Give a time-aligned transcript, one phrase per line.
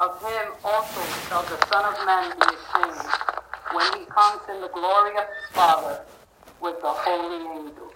[0.00, 3.10] Of him also shall the Son of Man be ashamed
[3.72, 6.02] when he comes in the glory of his Father
[6.60, 7.94] with the holy angels.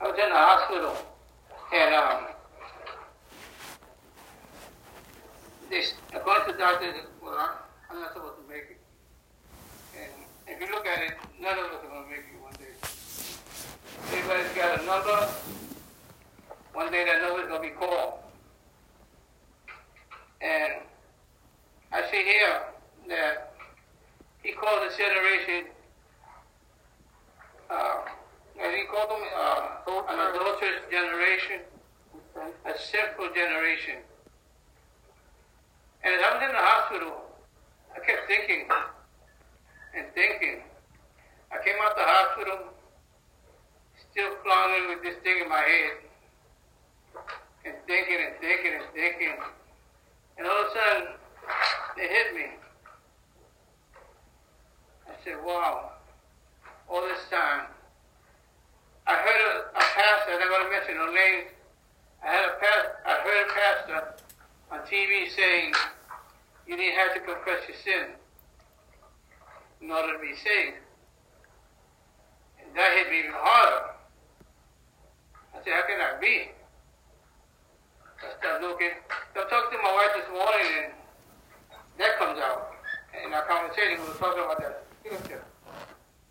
[0.00, 0.96] I was in the hospital
[1.72, 2.26] and um,
[5.70, 6.92] this, according to the doctor,
[7.22, 7.58] well,
[7.88, 8.80] I'm not supposed to make it.
[9.96, 10.10] And
[10.48, 12.74] if you look at it, none of us are to make it one day.
[14.12, 15.28] Everybody's got a number.
[16.72, 18.23] One day that number is going to be called.
[20.44, 20.72] And
[21.90, 22.60] I see here
[23.08, 23.54] that
[24.42, 25.72] he called this generation,
[27.70, 27.96] uh,
[28.60, 31.60] and he called them uh, an adulterous generation,
[32.36, 33.96] a sinful generation.
[36.04, 37.22] And as I was in the hospital,
[37.96, 38.68] I kept thinking
[39.96, 40.60] and thinking.
[41.50, 42.58] I came out the hospital
[44.10, 45.96] still clowning with this thing in my head
[47.64, 49.36] and thinking and thinking and thinking.
[50.38, 51.08] And all of a sudden,
[51.96, 52.46] it hit me.
[55.06, 55.92] I said, wow,
[56.88, 57.66] all this time.
[59.06, 61.50] I heard a, a pastor, I'm not going to mention no names.
[62.24, 64.14] I had a past, I heard a pastor
[64.70, 65.74] on TV saying,
[66.66, 68.16] you didn't have to confess your sin
[69.82, 70.80] in order to be saved.
[72.58, 73.92] And that hit me even harder.
[75.52, 76.48] I said, how can that be?
[78.24, 78.96] I started looking.
[79.34, 80.92] So I to my wife this morning and
[81.98, 82.72] that comes out.
[83.24, 85.44] In our conversation, we were talking about that scripture.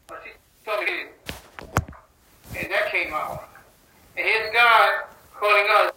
[0.07, 0.31] But she
[0.66, 1.13] told me,
[2.59, 3.47] and that came out.
[4.17, 5.03] And here's God
[5.39, 5.91] calling us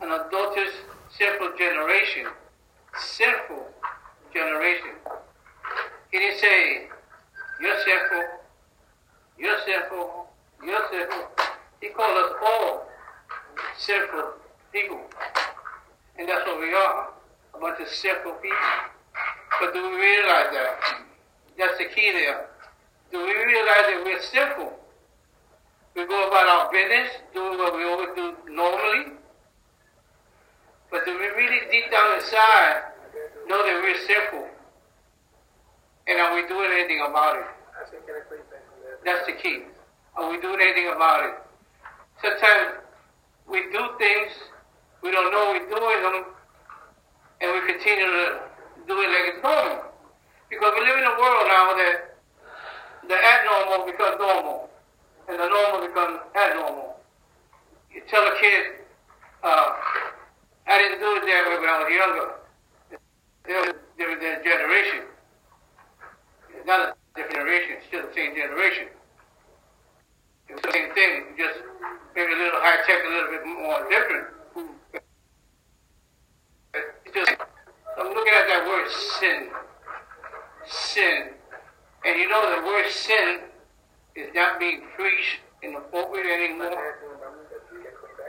[0.00, 0.74] an adulterous,
[1.18, 2.26] sinful generation.
[2.96, 3.68] Sinful
[4.32, 4.90] generation.
[6.10, 6.88] He didn't say,
[7.60, 8.24] you're sinful,
[9.38, 10.26] you're sinful,
[10.64, 11.24] you're sinful.
[11.80, 12.86] He called us all
[13.76, 14.34] sinful
[14.72, 15.00] people.
[16.18, 17.10] And that's what we are,
[17.54, 18.56] a bunch of sinful people.
[19.60, 21.04] But do we realize that?
[21.58, 22.48] That's the key there.
[23.12, 24.72] Do we realize that we're sinful?
[25.94, 29.12] We go about our business, doing what we always do normally.
[30.90, 32.82] But do we really deep down inside
[33.46, 34.48] know that we're sinful?
[36.06, 37.46] And are we doing anything about it?
[39.04, 39.64] That's the key.
[40.16, 41.34] Are we doing anything about it?
[42.22, 42.80] Sometimes
[43.48, 44.32] we do things,
[45.02, 46.24] we don't know we're doing them,
[47.40, 48.40] and we continue to
[48.88, 49.92] do it like it's normal.
[50.48, 52.16] Because we live in a world now that
[53.08, 54.70] the abnormal becomes normal,
[55.28, 56.96] and the normal becomes abnormal.
[57.92, 58.88] You tell a kid,
[59.42, 59.68] uh,
[60.66, 62.28] I didn't do it that way when I was younger.
[63.44, 65.13] They're a different generation.
[66.64, 68.88] It's not a different generation, it's still the same generation.
[70.48, 71.60] It's the same thing, just
[72.16, 74.26] maybe a little high tech, a little bit more different.
[76.72, 77.36] It's just,
[78.00, 78.88] I'm looking at that word
[79.20, 79.48] sin.
[80.66, 81.28] Sin.
[82.06, 83.40] And you know the word sin
[84.16, 86.96] is not being preached in the pulpit anymore.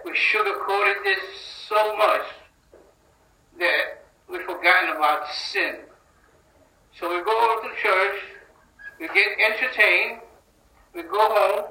[0.03, 1.23] We sugarcoated this
[1.69, 2.23] so much
[3.59, 5.84] that we've forgotten about sin.
[6.99, 8.15] So we go to church,
[9.01, 10.21] we get entertained,
[10.93, 11.65] we go home,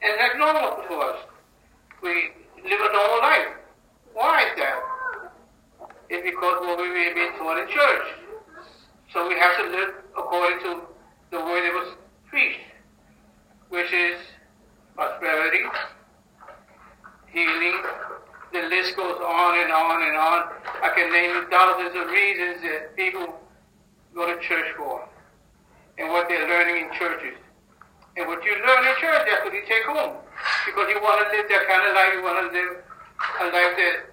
[0.00, 1.18] and that's normal to us.
[2.02, 2.30] We
[2.64, 3.48] live a normal life.
[4.14, 4.78] Why is that?
[6.08, 8.06] It's because what we've been taught in church.
[9.12, 10.80] So we have to live according to
[11.30, 11.94] the word that was
[12.30, 12.60] preached,
[13.68, 14.18] which is
[14.94, 15.64] prosperity,
[17.30, 17.82] healing.
[18.54, 20.42] The list goes on and on and on.
[20.82, 23.41] I can name thousands of reasons that people
[24.14, 25.08] go to church for
[25.98, 27.36] and what they're learning in churches.
[28.16, 30.16] And what you learn in church, that's what you take home.
[30.66, 32.12] Because you want to live that kind of life.
[32.12, 32.72] You want to live
[33.40, 34.12] a life that's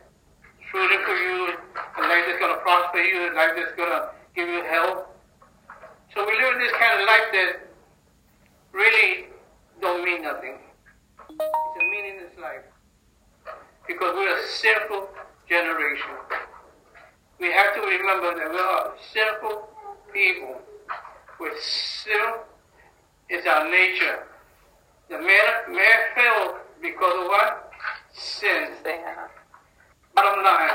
[0.71, 1.51] fruitful for you,
[1.97, 5.03] a life that's going to prosper you, a life that's going to give you health.
[6.15, 7.51] So we live this kind of life that
[8.71, 9.27] really
[9.81, 10.59] don't mean nothing.
[11.29, 12.63] It's a meaningless life.
[13.87, 15.09] Because we're a sinful
[15.49, 16.15] generation.
[17.39, 19.69] We have to remember that we are a sinful
[20.13, 20.61] people.
[21.39, 22.33] We're sin
[23.29, 24.25] is our nature.
[25.09, 27.71] The man, man fell because of what?
[28.13, 28.69] Sin.
[30.15, 30.69] Bottom line,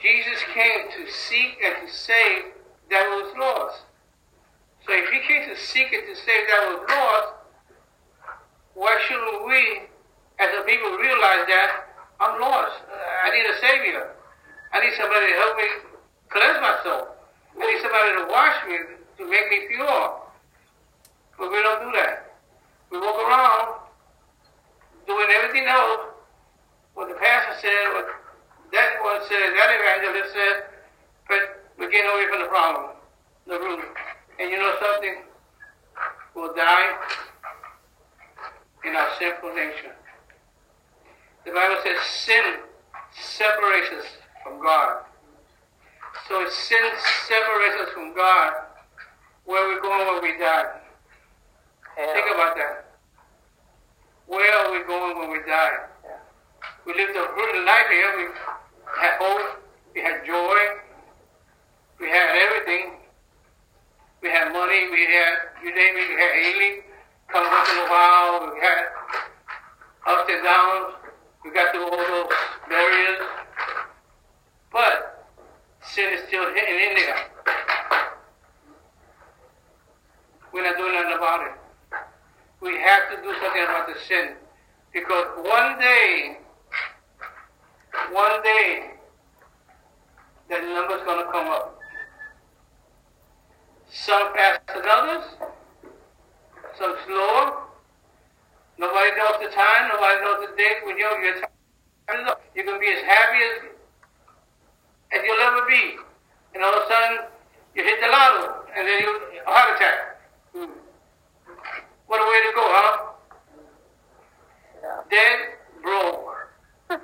[0.00, 2.44] Jesus came to seek and to save
[2.90, 3.82] that was lost.
[4.86, 7.34] So if he came to seek and to save that was lost,
[8.74, 9.82] why shouldn't we,
[10.40, 11.86] as a people, realize that
[12.20, 12.80] I'm lost?
[13.24, 14.10] I need a savior.
[14.72, 15.64] I need somebody to help me
[16.30, 17.11] cleanse myself.
[17.58, 18.78] Need somebody to wash me,
[19.18, 20.22] to make me pure.
[21.38, 22.36] But we don't do that.
[22.90, 23.80] We walk around
[25.06, 26.00] doing everything else,
[26.94, 28.06] what the pastor said, what
[28.72, 30.64] that one says, that evangelist said,
[31.28, 32.90] but we're getting away from the problem,
[33.46, 33.84] the root.
[34.38, 35.16] And you know something?
[36.34, 36.96] We'll die
[38.84, 39.94] in our sinful nature.
[41.44, 42.44] The Bible says sin
[43.12, 44.06] separates us
[44.42, 45.04] from God.
[46.28, 46.90] So sin
[47.26, 48.52] separates us from God,
[49.44, 50.80] where are we going when we die?
[51.96, 52.86] Think about that.
[54.26, 55.72] Where are we going when we die?
[56.04, 56.16] Yeah.
[56.86, 58.16] We lived a good life here.
[58.16, 58.24] We
[58.98, 59.62] had hope.
[59.94, 60.56] We had joy.
[62.00, 62.92] We had everything.
[64.22, 64.88] We had money.
[64.90, 66.82] We had, you name it, we had healing.
[67.28, 68.52] Come once in a while.
[68.54, 68.78] We had
[70.06, 70.94] ups and downs.
[71.44, 72.32] We got through all those
[72.68, 73.28] barriers.
[74.72, 75.28] But
[75.82, 77.16] sin is still hitting in there.
[80.52, 81.52] We're not doing nothing about it.
[82.60, 84.36] We have to do something about the sin.
[84.92, 86.38] Because one day,
[88.12, 88.90] one day,
[90.48, 91.78] the number's going to come up.
[93.90, 95.24] Some faster than others,
[96.78, 97.62] some slower.
[98.78, 102.42] Nobody knows the time, nobody knows the date when you're, your time is up.
[102.54, 103.70] You're going to be as happy as,
[105.12, 105.96] as you'll ever be.
[106.54, 107.18] And all of a sudden,
[107.74, 109.98] you hit the lotto, and then you a heart attack.
[110.54, 110.70] Hmm.
[112.06, 112.96] What a way to go, huh?
[114.82, 115.00] Yeah.
[115.10, 115.38] Dead
[115.82, 117.00] broke.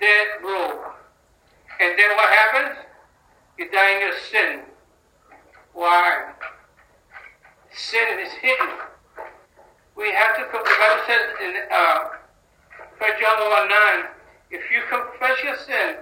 [0.00, 0.94] Dead broke.
[1.80, 2.78] And then what happens?
[3.58, 4.60] You die in your sin.
[5.72, 6.32] Why?
[7.72, 8.68] Sin is hidden.
[9.96, 11.98] We have to, the Bible says in uh,
[12.98, 14.04] 1 John 1 9,
[14.50, 15.96] if you confess your sin,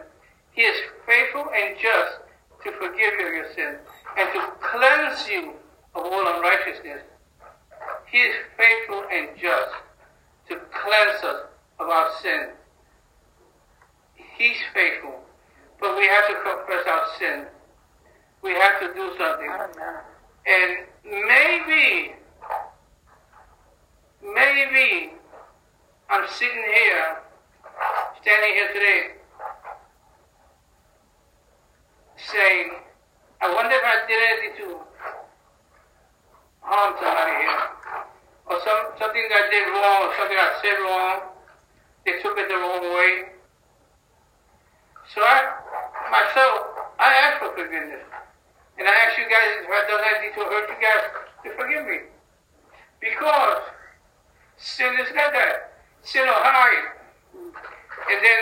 [0.50, 0.76] he is
[1.06, 2.18] faithful and just
[2.64, 3.76] to forgive you of your sin
[4.18, 5.52] and to cleanse you
[5.94, 7.02] of all unrighteousness.
[8.06, 9.70] He is faithful and just
[10.48, 11.46] to cleanse us
[11.78, 12.48] of our sin.
[14.36, 15.27] He's faithful.
[15.80, 17.46] But we have to confess our sin.
[18.42, 19.50] We have to do something.
[20.46, 22.14] And maybe,
[24.22, 25.12] maybe
[26.10, 27.18] I'm sitting here,
[28.22, 29.02] standing here today,
[32.16, 32.70] saying,
[33.40, 34.78] I wonder if I did anything to
[36.60, 37.58] harm somebody here.
[38.46, 41.20] Or some, something that I did wrong, or something I said wrong.
[42.04, 43.28] They took it the wrong way.
[45.14, 45.57] So I,
[46.10, 48.04] myself, I ask for forgiveness.
[48.78, 51.04] And I ask you guys, if I done anything to hurt you guys,
[51.44, 51.98] to forgive me.
[53.00, 53.62] Because
[54.56, 55.82] sin is like that.
[56.02, 56.98] Sin will hide.
[57.34, 58.40] And then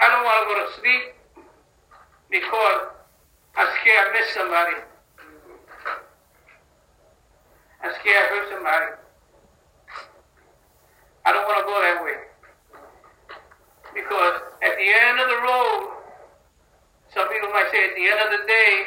[0.00, 1.14] I don't want to go to sleep
[2.30, 2.80] because
[3.56, 4.76] I'm scared I miss somebody.
[7.82, 8.86] I'm scared I hurt somebody.
[11.24, 12.30] I don't want to go that way.
[13.94, 15.99] Because at the end of the road,
[17.14, 18.84] some people might say at the end of the day,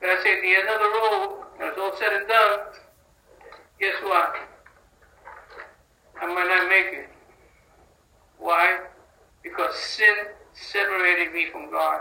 [0.00, 2.58] but I say at the end of the road, when it's all said and done,
[3.78, 4.34] guess what?
[6.20, 7.08] I might not make it.
[8.38, 8.80] Why?
[9.42, 10.14] Because sin
[10.52, 12.00] separated me from God.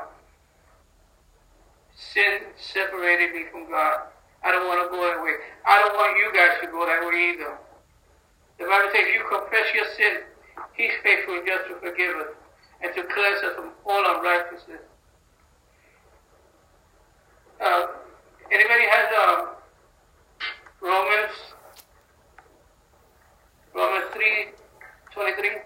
[1.95, 4.09] Sin separated me from God.
[4.44, 5.35] I don't want to go that way.
[5.65, 7.57] I don't want you guys to go that way either.
[8.60, 10.24] The Bible says, you confess your sin,
[10.74, 12.33] He's faithful and just to forgive us
[12.81, 14.81] and to cleanse us from all unrighteousness.
[17.63, 17.88] Uh,
[18.51, 19.46] anybody has uh,
[20.82, 21.32] Romans
[23.74, 24.48] Romans three
[25.13, 25.58] twenty three?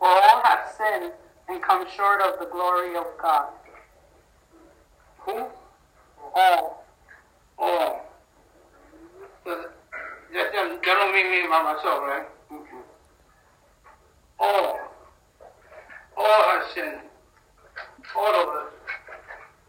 [0.00, 1.12] All have sinned
[1.48, 3.46] and come short of the glory of God.
[5.18, 5.46] Who?
[6.34, 6.84] All.
[7.60, 8.00] Oh.
[9.44, 9.66] So
[10.82, 12.26] that, that, that don't mean me by myself, right?
[12.50, 12.82] Mm-mm.
[14.38, 14.78] All.
[16.16, 17.00] All have sinned.
[18.16, 18.72] All of us.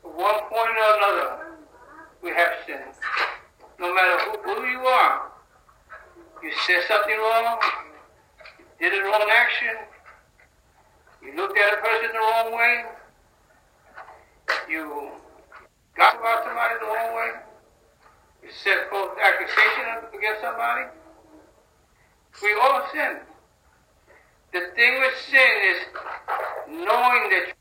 [0.05, 1.38] At one point or another,
[2.22, 2.96] we have sinned.
[3.79, 5.32] No matter who, who you are.
[6.43, 7.60] You said something wrong.
[8.79, 9.77] You did a wrong action.
[11.24, 12.84] You looked at a person the wrong way.
[14.70, 15.12] You
[15.96, 17.29] got about somebody the wrong way.
[18.43, 20.88] You set forth accusation against somebody.
[22.41, 23.20] We all sin.
[24.51, 25.77] The thing with sin is
[26.67, 27.53] knowing that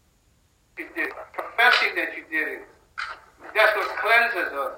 [0.77, 2.69] you did it, professing that you did it.
[3.55, 4.73] That's what cleanses us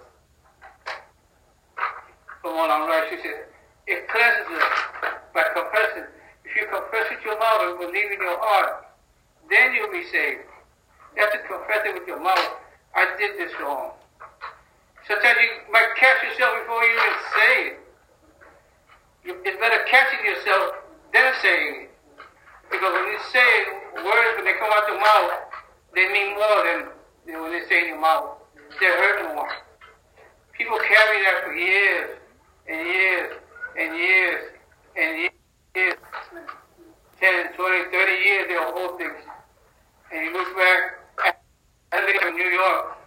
[2.42, 3.48] from all unrighteousness.
[3.86, 4.64] It cleanses
[5.34, 6.08] by confessing.
[6.44, 8.86] If you confess with your mouth and believe in your heart,
[9.50, 10.48] then you'll be saved.
[11.16, 12.56] You have to confess it with your mouth.
[12.94, 13.92] I did this wrong.
[15.06, 17.76] Sometimes you might catch yourself before you even say it.
[19.44, 20.80] It's better catching yourself
[21.12, 21.90] than saying it.
[22.70, 23.68] Because when you say it,
[24.00, 25.32] words, when they come out your mouth,
[25.94, 26.78] they mean more than,
[27.26, 28.40] than when they say in your mouth.
[28.80, 29.52] They hurt more.
[30.56, 32.18] People carry that for years
[32.68, 33.43] and years
[33.78, 34.50] and years
[34.96, 35.18] and
[35.74, 35.96] years.
[37.20, 39.14] 10, 20, 30 years, they'll hold things.
[40.12, 41.42] And look back, at
[41.92, 42.98] I live in New York,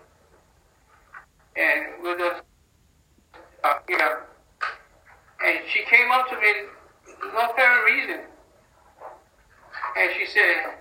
[1.56, 2.42] and us,
[3.64, 4.18] uh, you know,
[5.46, 6.54] and she came up to me,
[7.34, 8.22] no apparent reason.
[9.98, 10.74] And she said,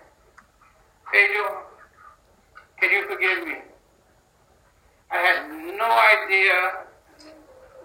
[1.12, 1.62] Pedro,
[2.80, 3.54] can you forgive me?
[5.10, 6.52] I had no idea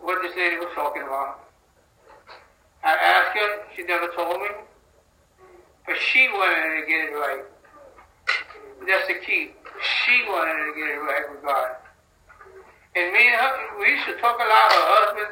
[0.01, 1.50] what this lady was talking about.
[2.91, 4.51] I asked her, she never told me.
[5.87, 7.43] But she wanted to get it right.
[8.83, 9.55] That's the key.
[9.79, 11.71] She wanted to get it right with God.
[12.99, 14.67] And me and her, we used to talk a lot.
[14.75, 15.31] Her husband,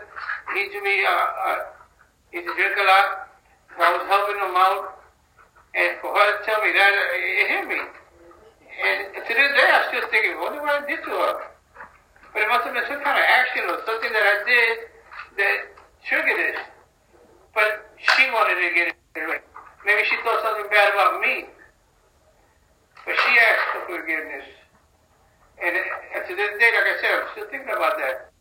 [0.56, 1.60] he used to be, uh, uh,
[2.32, 3.28] he used to drink a lot.
[3.76, 5.04] So I was helping him out.
[5.76, 7.82] And for her to tell me that, it hit me.
[8.80, 11.36] And to this day, I'm still think, what did I did to her?
[12.32, 14.76] But it must have been some kind of action or something that I did
[15.44, 15.58] that
[16.08, 16.79] triggered it.
[17.54, 19.44] But she wanted to get it right.
[19.86, 21.46] Maybe she thought something bad about me.
[23.06, 24.46] But she asked for forgiveness.
[25.60, 28.32] And, to this day, like I said, I'm still thinking about that.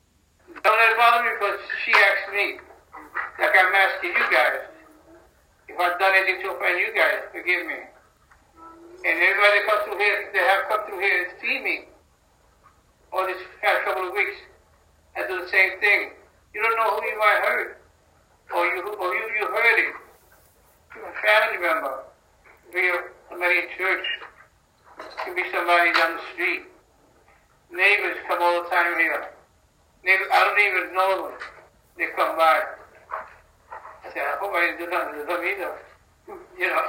[0.63, 2.63] Don't let it bother me because she asked me,
[3.39, 4.71] like I'm asking you guys.
[5.69, 7.81] If I've done anything to offend you guys, forgive me.
[9.05, 11.77] And everybody that comes through here, they have come through here and see me
[13.13, 14.37] all these past couple of weeks
[15.17, 16.13] and do the same thing.
[16.55, 17.78] You don't know who you might hurt,
[18.55, 19.95] or you or you you heard it.
[20.91, 22.05] from A family member,
[22.73, 22.91] be
[23.29, 24.07] somebody in church,
[25.25, 26.63] could be somebody down the street.
[27.71, 29.29] Neighbors come all the time here.
[30.05, 31.39] Neighbors, I don't even know them.
[31.99, 32.63] They come by.
[34.05, 35.75] I say, I hope I didn't do nothing to them either.
[36.59, 36.83] You know,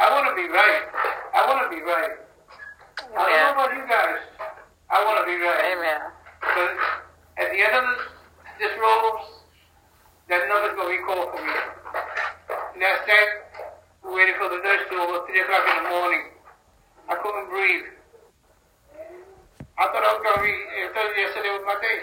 [0.00, 0.82] I want to be right.
[1.34, 2.10] I want to be right.
[3.14, 4.18] I don't know about you guys.
[4.90, 5.60] I want to be right.
[5.76, 6.00] Amen.
[6.40, 6.72] But
[7.38, 7.84] at the end of
[8.58, 9.43] this, this road,
[10.74, 11.56] going to be called for me.
[12.74, 13.28] And that's that,
[14.02, 16.22] waiting for the nurse to over 3 o'clock in the morning.
[17.08, 17.94] I couldn't breathe.
[19.74, 21.98] I thought I was going to be, uh, I told you yesterday was my day.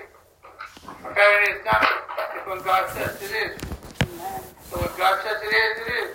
[1.08, 1.82] Apparently it's not.
[2.36, 3.54] It's when God says it is.
[4.68, 6.12] So when God says it is, it is.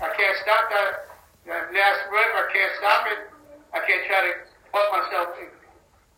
[0.00, 0.92] I can't stop that.
[1.46, 3.20] That last breath, I can't stop it.
[3.76, 4.32] I can't try to
[4.72, 5.28] pump myself,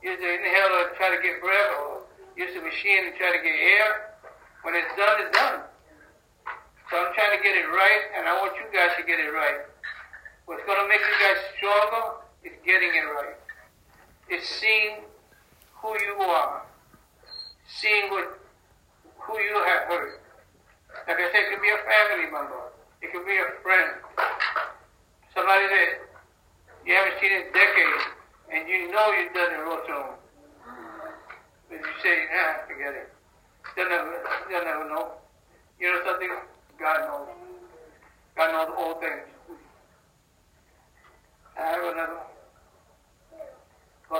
[0.02, 2.06] use the inhaler to try to get breath or
[2.38, 4.07] use the machine to try to get air.
[4.62, 5.60] When it's done, it's done.
[6.90, 9.28] So I'm trying to get it right, and I want you guys to get it
[9.28, 9.68] right.
[10.46, 13.36] What's going to make you guys stronger is getting it right.
[14.28, 15.04] It's seeing
[15.76, 16.62] who you are,
[17.68, 18.40] seeing what
[19.20, 20.20] who you have hurt.
[21.06, 22.72] Like I said, it could be a family member,
[23.02, 23.92] it could be a friend,
[25.34, 25.90] somebody that
[26.86, 28.04] you haven't seen in decades,
[28.48, 30.12] and you know you've done it wrong to them.
[31.68, 33.12] But you say, nah, forget it.
[33.78, 34.10] They'll never,
[34.50, 35.12] they'll never know.
[35.78, 36.30] You know something?
[36.80, 37.28] God knows.
[38.36, 39.22] God knows all things.
[41.56, 42.18] I will never
[44.10, 44.18] uh,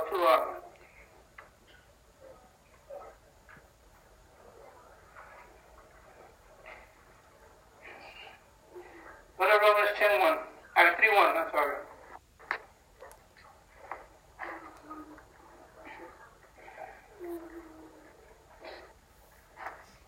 [9.37, 10.37] Go to Romans 10 1.
[10.77, 11.88] I mean, 3 1, I'm sorry.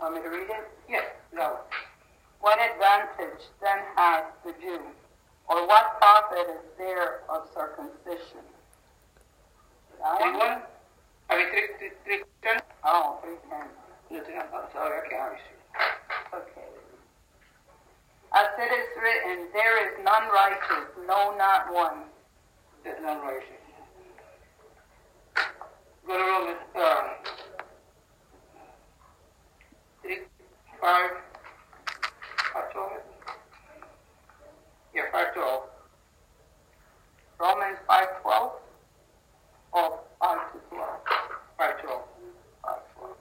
[0.01, 0.67] Want me to read it?
[0.89, 1.59] Yes, no.
[2.39, 4.81] What advantage then has the Jew,
[5.47, 8.41] or what profit is there of circumcision?
[10.01, 10.39] That 3 one?
[10.39, 10.61] 1?
[11.29, 12.61] I mean, 3, 3, 3 10?
[12.83, 13.67] Oh, three ten.
[14.53, 16.35] I'm sorry, I can't see.
[16.35, 16.67] Okay.
[18.33, 22.03] As it is written, there is none righteous, no, not one.
[22.83, 23.45] There's none righteous.
[26.07, 27.03] Go to Romans uh,
[30.01, 30.17] 3,
[30.81, 31.09] 5,
[32.53, 32.91] 5, 12.
[34.95, 35.61] Yeah, 5, 12.
[37.39, 38.51] Romans five twelve.
[39.73, 40.99] Oh, five to twelve.
[41.57, 42.01] 5, 12.
[42.63, 43.15] Five twelve.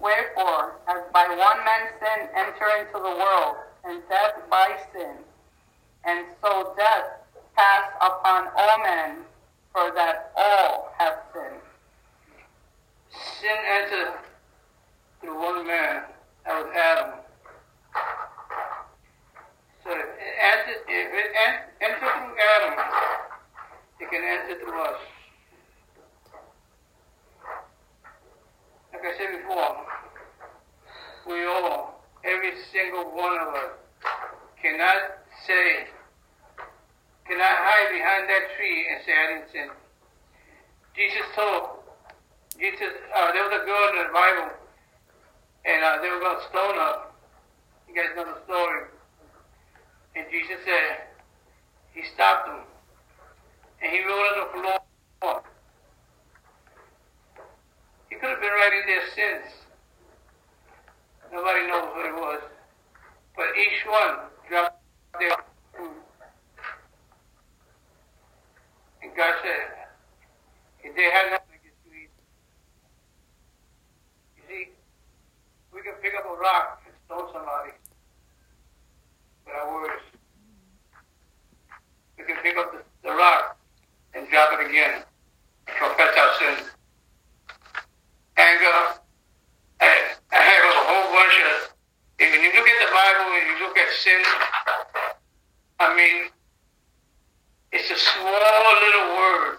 [0.00, 5.16] Wherefore, as by one man sin enter into the world, and death by sin,
[6.04, 7.20] and so death
[7.56, 9.18] passed upon all men,
[9.72, 11.62] for that all have sinned.
[13.40, 14.14] Sin entered
[15.20, 16.02] through one man,
[16.44, 17.14] that was Adam.
[19.84, 21.28] So if it entered, if it
[24.10, 25.00] can enter through us.
[28.92, 29.76] Like I said before,
[31.28, 33.72] we all, every single one of us,
[34.62, 34.96] cannot
[35.46, 35.86] say,
[37.26, 39.68] cannot hide behind that tree and say, I didn't sin.
[40.96, 41.84] Jesus told,
[42.58, 44.50] Jesus, uh, there was a girl in the Bible,
[45.64, 46.96] and uh, they were going to stone her.
[47.88, 48.90] You guys know the story.
[50.16, 51.06] And Jesus said,
[51.92, 52.60] He stopped them.
[53.82, 54.80] And He wrote on the
[55.20, 55.42] floor.
[58.10, 59.52] He could have been writing their sins.
[61.32, 62.42] Nobody knows what it was.
[63.36, 64.82] But each one dropped
[65.76, 65.90] food.
[69.02, 69.88] And God said,
[70.82, 72.10] if they had nothing against you eat.
[74.36, 74.68] You see,
[75.72, 77.72] we can pick up a rock and stone somebody
[79.46, 80.02] with our words.
[82.16, 83.58] We can pick up the, the rock
[84.14, 85.02] and drop it again
[85.66, 86.70] and confess our sins.
[88.36, 89.00] Anger,
[89.80, 91.74] I, I have a whole bunch of,
[92.18, 94.22] if you look at the Bible and you look at sin,
[95.80, 96.30] I mean,
[97.70, 99.58] it's a small little word,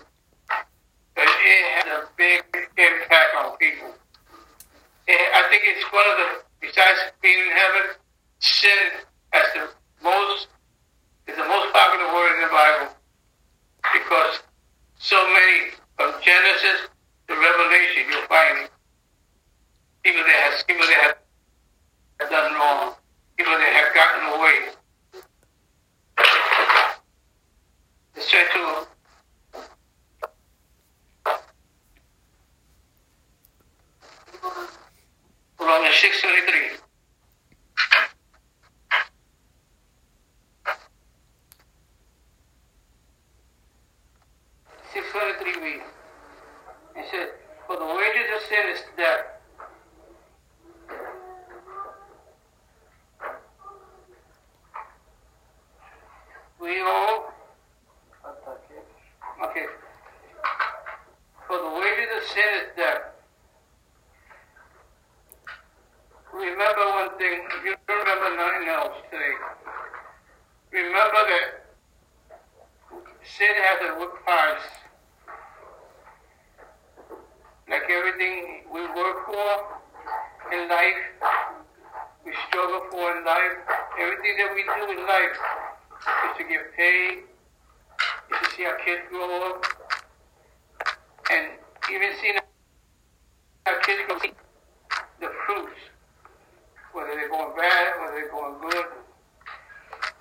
[1.16, 2.44] but it has a big
[2.78, 3.94] impact on people.
[5.08, 6.28] And I think it's one of the,
[6.60, 7.96] besides being in heaven,
[8.40, 9.70] sin as the
[10.04, 10.48] most,
[11.28, 12.96] is the most popular word in the Bible
[13.94, 14.40] because
[14.98, 16.90] so many, from Genesis
[17.28, 18.70] to Revelation, you'll find
[20.04, 21.18] people that have, people that
[22.20, 22.94] have done wrong,
[23.38, 24.74] people that have gotten away.
[28.16, 28.88] Let's try to
[35.60, 36.80] Romans 6.23.
[44.94, 45.84] Six twenty-three reads.
[46.96, 47.30] It said,
[47.68, 49.26] For the wages of sin is death.
[56.60, 57.34] We all
[59.42, 59.66] Okay.
[61.48, 61.58] For
[62.22, 63.02] is death.
[66.34, 69.34] Remember one thing, you remember nothing else today,
[70.72, 71.66] remember that
[73.24, 74.68] sin has a good price.
[77.70, 81.04] Like everything we work for in life,
[82.26, 83.58] we struggle for in life,
[84.00, 85.38] everything that we do in life
[86.30, 87.20] is to get paid,
[88.32, 89.66] is to see our kids grow up,
[91.32, 91.59] and
[91.92, 92.38] even seeing
[93.66, 94.24] our kids grow up,
[95.20, 95.80] the fruits,
[96.94, 98.86] whether they're going bad, whether they're going good,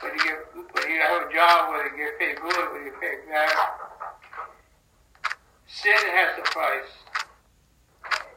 [0.00, 0.38] whether you get,
[0.74, 3.57] whether you have a job, whether you get paid good, whether you get paid bad.
[5.66, 6.92] Sin has a price,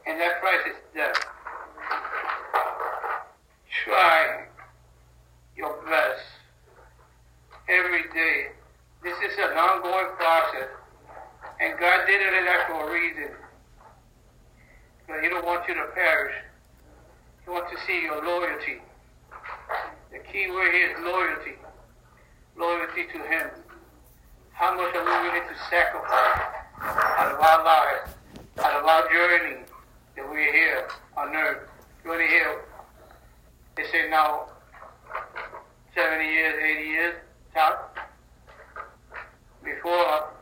[0.06, 1.24] and that price is death.
[3.84, 4.44] Try
[5.56, 6.22] your best
[7.68, 8.52] every day.
[9.02, 10.68] This is an ongoing process,
[11.62, 13.30] and God did it for a reason.
[14.98, 16.34] Because He don't want you to perish.
[17.44, 18.82] He wants to see your loyalty.
[20.10, 21.54] The key word here is loyalty.
[22.56, 23.50] Loyalty to Him.
[24.52, 26.40] How much are we willing to sacrifice
[26.80, 28.10] out of our lives,
[28.58, 29.62] out of our journey
[30.16, 31.70] that we're here on earth?
[32.04, 32.64] You're here.
[33.76, 34.48] They say now
[35.94, 37.14] 70 years, 80 years,
[37.54, 37.96] top.
[39.64, 40.32] Before,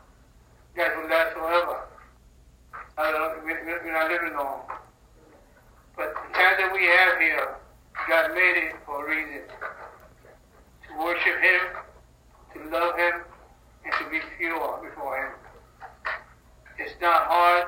[0.75, 1.87] guys will last forever.
[2.97, 4.63] I don't we- we're not living long.
[5.95, 7.55] But the time that we have here,
[8.07, 9.43] God made it for a reason.
[10.87, 11.61] To worship Him,
[12.53, 13.23] to love Him,
[13.85, 15.33] and to be pure before Him.
[16.77, 17.67] It's not hard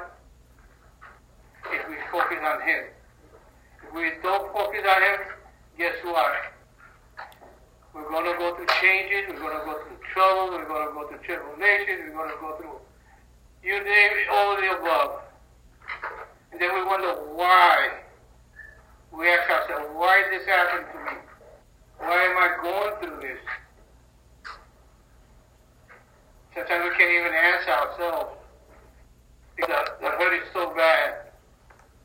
[1.72, 2.86] if we focus on Him.
[3.88, 5.20] If we don't focus on Him,
[5.78, 6.54] guess what?
[7.94, 10.94] We're going to go through changes, we're going to go through trouble, we're going to
[10.94, 12.78] go through tribulation, we're going to go through,
[13.64, 15.22] you name all the above.
[16.52, 18.00] And then we wonder why.
[19.12, 21.18] We ask ourselves, why this happen to me?
[22.00, 23.40] Why am I going through this?
[26.54, 28.36] Sometimes we can't even answer ourselves.
[29.56, 31.16] Because the hurt is so bad.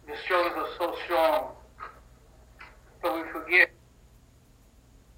[0.06, 1.50] The struggles are so strong.
[3.02, 3.70] But we forget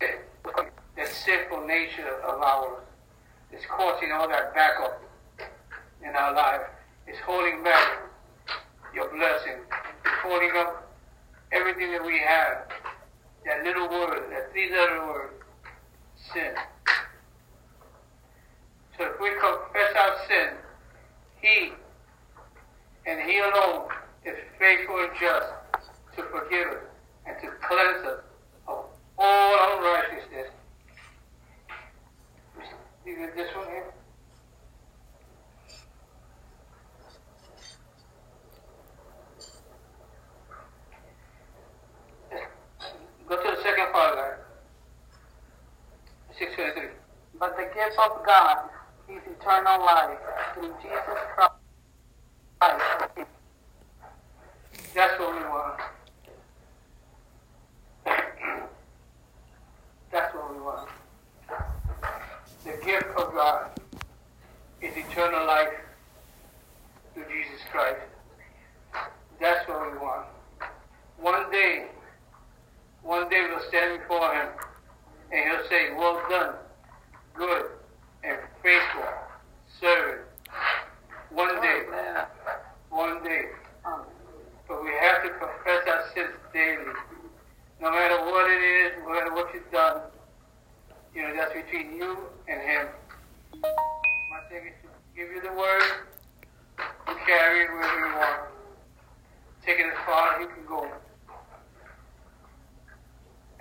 [0.01, 2.83] that sinful nature of ours
[3.53, 5.03] is causing all that backup
[6.03, 6.63] in our life.
[7.07, 8.03] is holding back
[8.95, 9.63] your blessing.
[10.23, 10.93] Holding up
[11.53, 12.69] everything that we have.
[13.45, 15.31] That little word, that three letter word,
[16.33, 16.55] sin.
[18.99, 20.49] So if we confess our sin,
[21.41, 21.73] He
[23.07, 23.89] and He alone
[24.25, 25.47] is faithful and just
[26.17, 26.85] to forgive us
[27.27, 28.21] and to cleanse us
[28.69, 28.85] of
[29.19, 30.53] all unrighteousness.
[33.05, 33.93] This one here?
[43.31, 44.39] Go to the second paragraph.
[46.37, 46.91] 623.
[47.39, 48.69] But the gift of God
[49.09, 50.19] is eternal life
[50.55, 50.99] through Jesus
[51.37, 51.53] Christ.
[54.93, 55.81] That's what we want.
[60.11, 60.89] That's what we want.
[62.65, 63.71] The gift of God
[64.83, 65.69] is eternal life
[67.15, 68.01] through Jesus Christ.
[69.39, 70.27] That's what we want.
[71.19, 71.87] One day,
[73.03, 74.49] one day we'll stand before Him
[75.33, 76.55] and He'll say, Well done,
[77.35, 77.67] good
[78.25, 79.09] and faithful
[79.81, 80.27] servant.
[81.31, 81.83] One day,
[82.91, 83.45] one day.
[83.85, 84.03] Um,
[84.69, 86.93] but we have to confess our sins daily.
[87.81, 90.03] No matter what it is, no matter what you've done,
[91.15, 92.17] you know, that's between you
[92.49, 92.87] and Him.
[93.63, 95.83] My thing is to give you the word,
[97.09, 98.41] you carry it wherever you want.
[99.65, 100.91] Take it as far as you can go.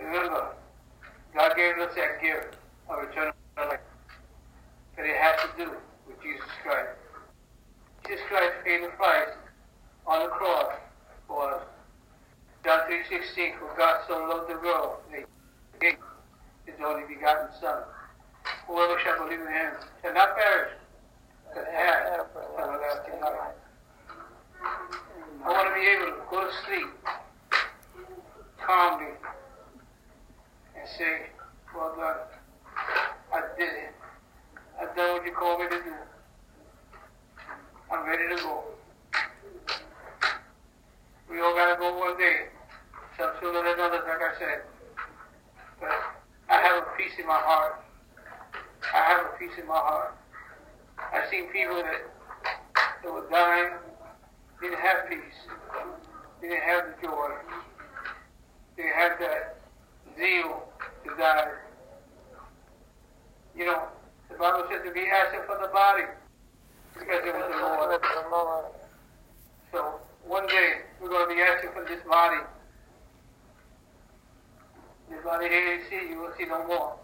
[0.10, 0.56] Remember,
[1.36, 2.58] God gave us that gift
[2.90, 3.80] of eternal life.
[4.96, 5.72] But it has to do
[6.08, 6.98] with Jesus Christ.
[8.08, 9.30] Jesus Christ paid the price
[10.08, 10.74] on the cross
[11.28, 11.62] for us.
[12.66, 15.98] John 3.16, for God so loved the world, that he gave
[16.66, 17.84] his only begotten Son.
[18.66, 20.72] Whoever shall believe in him shall not perish,
[21.54, 23.54] but have everlasting life.
[25.46, 26.90] I want to be able to go to sleep
[28.60, 29.14] calmly
[30.80, 31.30] and say,
[31.76, 32.16] well done.
[33.34, 33.94] I did it.
[34.82, 35.94] I've done what you called me to do.
[37.92, 38.64] I'm ready to go.
[41.30, 42.48] We all gotta go one day.
[43.18, 44.62] Some sooner than others, like I said.
[45.80, 45.90] But
[46.50, 47.84] I have a peace in my heart.
[48.94, 50.16] I have a peace in my heart.
[51.14, 52.02] I've seen people that,
[53.04, 53.74] that were dying,
[54.62, 55.20] didn't have peace,
[56.42, 57.30] didn't have the joy,
[58.78, 59.58] didn't have that
[60.18, 60.69] zeal
[61.04, 61.52] to die.
[63.56, 63.88] You know,
[64.30, 66.04] the Bible says to be absent from the body
[66.94, 68.72] because it was the Lord.
[69.72, 72.42] So one day we're going to be absent from this body.
[75.10, 76.96] This body here you see, you will see no more.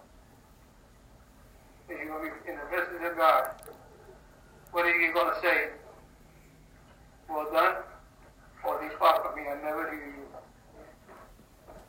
[1.90, 3.50] And you're going to be in the presence of God.
[4.72, 5.70] What are you going to say?
[7.30, 7.76] Well done,
[8.64, 10.26] or depart from me, I never knew you.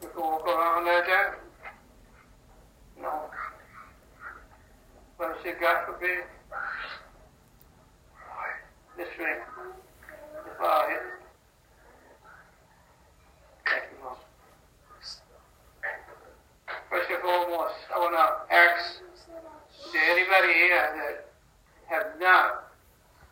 [0.03, 1.45] You can walk around like that?
[3.00, 3.30] No.
[5.18, 6.24] But I say, God forbid,
[8.96, 11.02] this ring, if I hit,
[13.66, 14.16] thank you, Lord.
[16.90, 19.02] First and foremost, I want to ask,
[19.85, 21.28] is there anybody here that
[21.87, 22.72] have not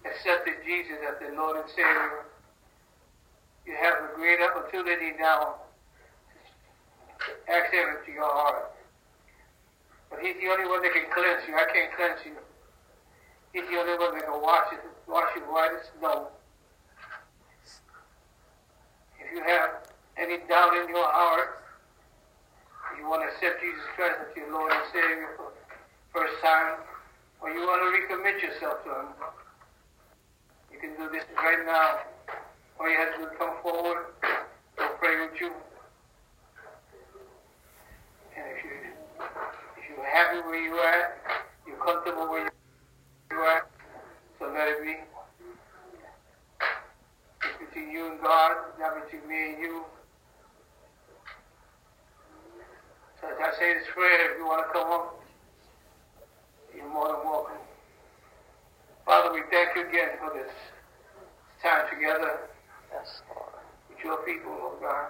[0.05, 2.27] accepted Jesus as their Lord and Savior?
[3.65, 5.57] You have a great opportunity now
[7.25, 8.73] to ask Him into your heart.
[10.11, 11.57] But He's the only one that can cleanse you.
[11.57, 12.37] I can't cleanse you.
[13.55, 13.81] He's the
[14.45, 16.29] only one that can wash it, you white as snow.
[19.21, 21.63] If you have any doubt in your heart,
[22.99, 25.65] you want to accept Jesus Christ as your Lord and Savior for the
[26.13, 26.79] first time,
[27.41, 29.07] or you want to recommit yourself to Him,
[30.73, 32.01] you can do this right now.
[32.79, 34.07] All you have to do is come forward.
[34.79, 35.53] We'll pray with you.
[38.37, 38.71] And if you
[39.79, 41.17] if you're happy where you're
[41.67, 42.51] you're comfortable where
[43.31, 43.71] you're at,
[44.45, 44.97] so let it be.
[47.45, 49.85] It's between you and God, not between me and you.
[53.21, 55.21] So as I say this prayer, if you want to come up,
[56.77, 57.57] you're more than welcome.
[59.07, 60.53] Father, we thank you again for this
[61.63, 62.41] time together
[62.93, 63.49] Yes, Lord.
[63.89, 65.09] with your people, Lord God.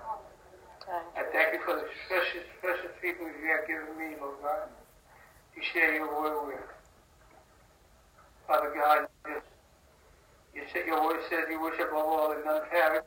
[0.86, 4.68] Thank I thank you for the precious, precious people you have given me, Lord God,
[4.68, 6.73] to share your word with.
[8.46, 9.40] Father God, you,
[10.54, 13.04] you said your word says you wish above all that none perish,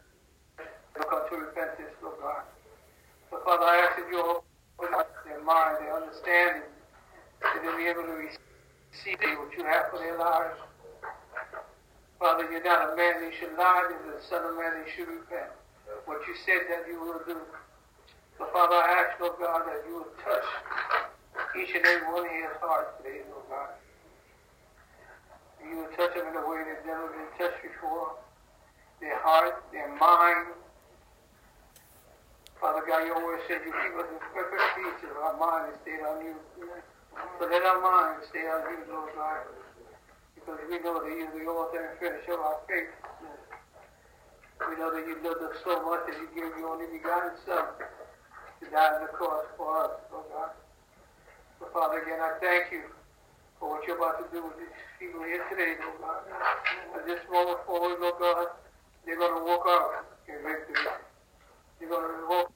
[0.57, 2.41] but come to repentance, Lord God.
[3.29, 6.65] So Father, I ask that you open up their mind, their understanding,
[7.41, 10.57] that they'll be able to receive what you have for their lives.
[12.17, 15.07] Father, you're not a man that should lie, you're the son of man that should
[15.07, 15.53] repent.
[16.05, 17.37] What you said that you will do.
[18.41, 20.49] So Father, I ask, Lord God, that you will touch
[21.61, 23.69] each and every one of his hearts today, Lord God.
[25.63, 28.15] You will touch them in a way they've never been touched before.
[29.01, 30.53] Their heart, their mind.
[32.61, 35.77] Father God, your word said you keep us in perfect peace if our mind is
[35.85, 36.35] stayed on you.
[37.39, 39.45] So let our mind stay on you, Lord God.
[40.33, 42.89] Because we know that you're the author and finisher of our faith.
[44.69, 47.77] We know that you loved us so much that you gave your only begotten Son
[47.77, 50.49] to die on the cross for us, Lord God.
[51.59, 52.96] So, Father, again, I thank you
[53.59, 56.21] for what you're about to do with these people here today, Lord God.
[56.95, 58.47] At this moment forward, Lord God,
[59.05, 60.85] they're going to walk out in victory.
[61.79, 62.51] They're going to walk